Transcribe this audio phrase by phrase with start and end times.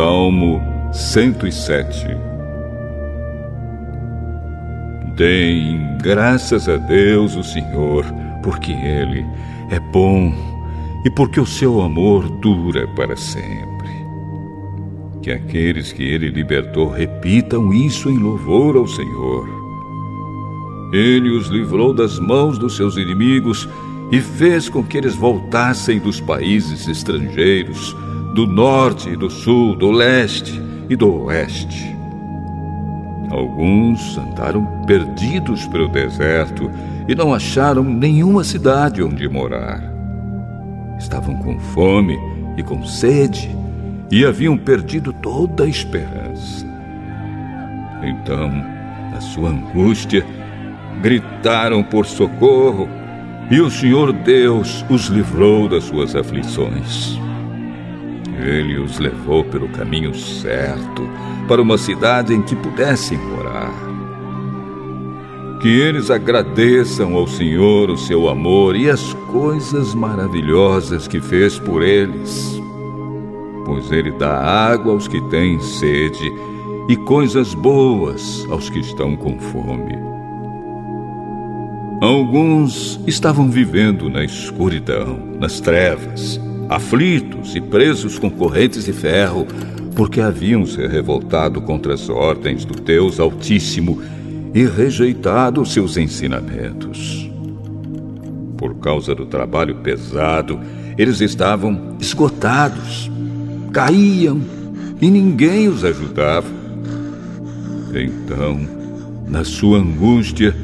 [0.00, 0.62] Salmo
[0.94, 2.06] 107
[5.14, 8.06] Deem graças a Deus, o Senhor,
[8.42, 9.26] porque Ele
[9.70, 10.32] é bom
[11.04, 13.90] e porque o seu amor dura para sempre.
[15.20, 19.46] Que aqueles que Ele libertou repitam isso em louvor ao Senhor.
[20.94, 23.68] Ele os livrou das mãos dos seus inimigos
[24.10, 27.94] e fez com que eles voltassem dos países estrangeiros,
[28.34, 31.90] do norte, do sul, do leste e do oeste
[33.30, 36.68] Alguns andaram perdidos pelo deserto
[37.06, 39.80] e não acharam nenhuma cidade onde morar.
[40.98, 42.18] Estavam com fome
[42.56, 43.48] e com sede
[44.10, 46.66] e haviam perdido toda a esperança.
[48.02, 48.50] Então,
[49.12, 50.26] na sua angústia,
[51.00, 52.88] gritaram por socorro
[53.48, 57.16] e o Senhor Deus os livrou das suas aflições.
[58.40, 61.02] Ele os levou pelo caminho certo
[61.46, 63.72] para uma cidade em que pudessem morar.
[65.60, 71.82] Que eles agradeçam ao Senhor o seu amor e as coisas maravilhosas que fez por
[71.82, 72.58] eles.
[73.66, 76.32] Pois Ele dá água aos que têm sede
[76.88, 79.98] e coisas boas aos que estão com fome.
[82.00, 89.44] Alguns estavam vivendo na escuridão, nas trevas aflitos e presos com correntes de ferro,
[89.96, 94.00] porque haviam se revoltado contra as ordens do Deus Altíssimo
[94.54, 97.28] e rejeitado seus ensinamentos.
[98.56, 100.60] Por causa do trabalho pesado,
[100.96, 103.10] eles estavam esgotados,
[103.72, 104.40] caíam
[105.02, 106.46] e ninguém os ajudava.
[107.92, 108.60] Então,
[109.26, 110.54] na sua angústia,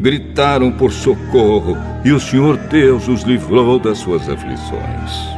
[0.00, 5.33] gritaram por socorro e o Senhor Deus os livrou das suas aflições.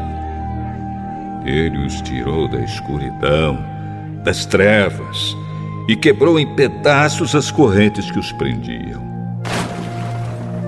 [1.47, 3.64] Ele os tirou da escuridão,
[4.24, 5.36] das trevas,
[5.89, 9.01] e quebrou em pedaços as correntes que os prendiam.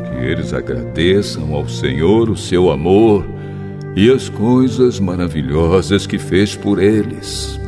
[0.04, 3.26] Que eles agradeçam ao Senhor o seu amor
[3.96, 7.58] e as coisas maravilhosas que fez por eles.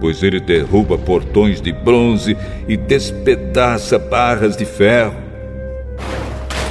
[0.00, 2.34] Pois ele derruba portões de bronze
[2.66, 5.16] e despedaça barras de ferro.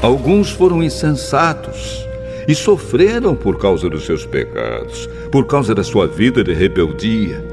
[0.01, 2.06] Alguns foram insensatos
[2.47, 7.43] e sofreram por causa dos seus pecados, por causa da sua vida de rebeldia.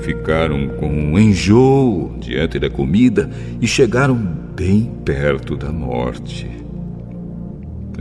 [0.00, 3.30] Ficaram com um enjoo diante da comida
[3.60, 6.50] e chegaram bem perto da morte.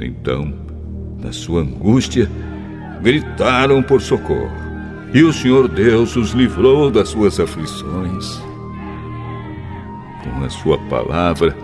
[0.02, 0.52] Então,
[1.22, 2.28] na sua angústia,
[3.04, 4.50] gritaram por socorro,
[5.14, 8.42] e o Senhor Deus os livrou das suas aflições.
[10.24, 11.56] Com a sua palavra,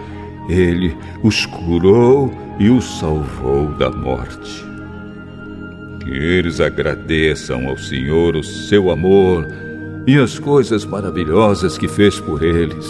[0.48, 4.66] ele os curou e os salvou da morte.
[6.00, 9.48] Que eles agradeçam ao Senhor o seu amor
[10.08, 12.88] e as coisas maravilhosas que fez por eles.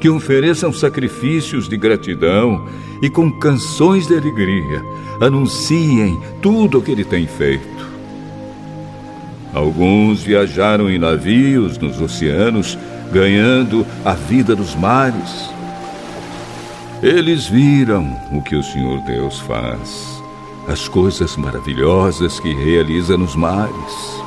[0.00, 2.66] Que ofereçam sacrifícios de gratidão
[3.02, 4.82] e com canções de alegria
[5.20, 7.90] anunciem tudo o que ele tem feito.
[9.52, 12.78] Alguns viajaram em navios nos oceanos,
[13.12, 15.50] ganhando a vida dos mares.
[17.02, 20.22] Eles viram o que o Senhor Deus faz,
[20.68, 24.22] as coisas maravilhosas que realiza nos mares.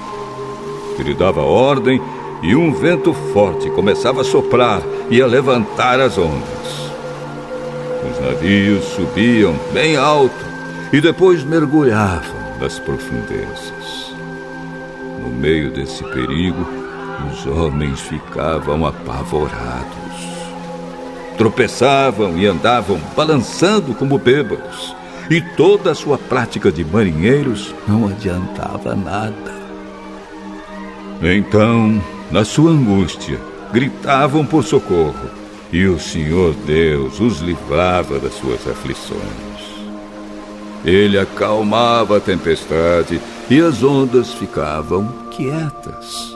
[0.97, 2.01] Ele dava ordem
[2.41, 4.81] e um vento forte começava a soprar
[5.12, 6.91] e a levantar as ondas.
[8.12, 10.33] Os navios subiam bem alto
[10.91, 14.16] e depois mergulhavam nas profundezas.
[15.22, 16.67] No meio desse perigo,
[17.31, 20.03] os homens ficavam apavorados
[21.38, 24.95] tropeçavam e andavam balançando como bêbados,
[25.29, 29.53] e toda a sua prática de marinheiros não adiantava nada.
[31.21, 32.01] Então,
[32.31, 33.39] na sua angústia,
[33.71, 35.29] gritavam por socorro,
[35.71, 39.74] e o Senhor Deus os livrava das suas aflições.
[40.85, 46.35] Ele acalmava a tempestade e as ondas ficavam quietas.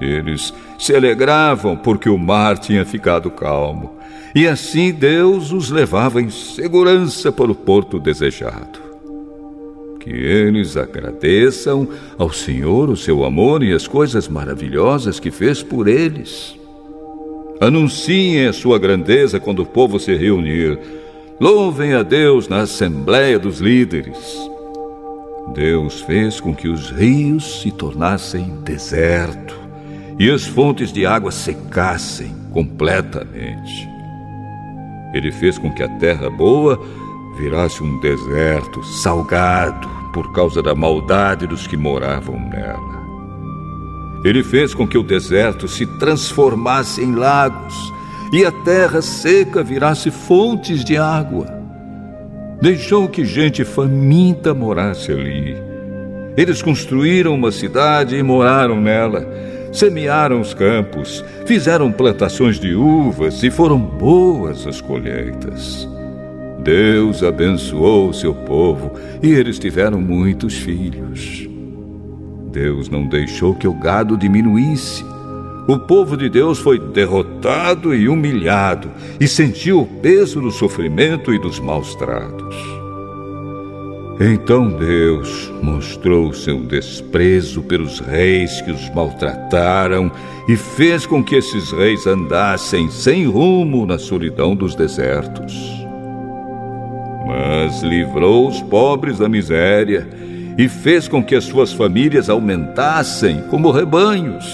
[0.00, 3.96] Eles se alegravam porque o mar tinha ficado calmo,
[4.34, 8.86] e assim Deus os levava em segurança para o porto desejado.
[9.98, 11.88] Que eles agradeçam
[12.18, 16.54] ao Senhor o seu amor e as coisas maravilhosas que fez por eles.
[17.60, 20.78] Anunciem a sua grandeza quando o povo se reunir.
[21.40, 24.18] Louvem a Deus na Assembleia dos Líderes.
[25.54, 29.45] Deus fez com que os rios se tornassem deserto
[30.18, 33.88] e as fontes de água secassem completamente.
[35.12, 36.80] Ele fez com que a terra boa
[37.38, 42.96] virasse um deserto salgado por causa da maldade dos que moravam nela.
[44.24, 47.74] Ele fez com que o deserto se transformasse em lagos
[48.32, 51.46] e a terra seca virasse fontes de água.
[52.60, 55.56] Deixou que gente faminta morasse ali.
[56.36, 59.26] Eles construíram uma cidade e moraram nela.
[59.72, 65.88] Semearam os campos, fizeram plantações de uvas e foram boas as colheitas.
[66.58, 68.92] Deus abençoou o seu povo
[69.22, 71.48] e eles tiveram muitos filhos.
[72.50, 75.04] Deus não deixou que o gado diminuísse.
[75.68, 78.90] O povo de Deus foi derrotado e humilhado
[79.20, 82.85] e sentiu o peso do sofrimento e dos maus tratos.
[84.18, 90.10] Então Deus mostrou seu desprezo pelos reis que os maltrataram
[90.48, 95.54] e fez com que esses reis andassem sem rumo na solidão dos desertos.
[97.26, 100.08] Mas livrou os pobres da miséria
[100.56, 104.46] e fez com que as suas famílias aumentassem como rebanhos.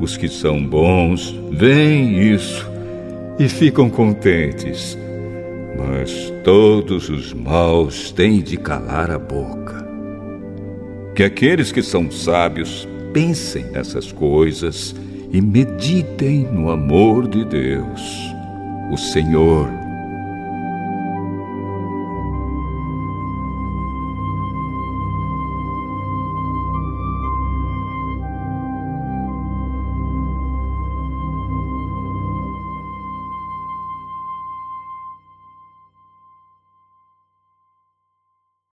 [0.00, 2.68] Os que são bons veem isso
[3.38, 4.98] e ficam contentes,
[5.76, 9.86] mas todos os maus têm de calar a boca.
[11.14, 14.94] Que aqueles que são sábios pensem nessas coisas
[15.30, 18.00] e meditem no amor de Deus.
[18.90, 19.81] O Senhor